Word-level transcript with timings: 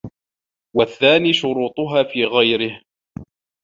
وَالثَّانِي 0.75 1.33
شُرُوطُهَا 1.33 2.03
فِي 2.03 2.25
غَيْرِهِ 2.25 2.81